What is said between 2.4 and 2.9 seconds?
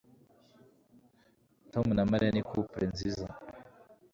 couple